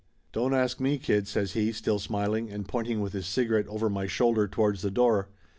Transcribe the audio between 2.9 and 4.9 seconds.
with his cigarette over my shoulder towards the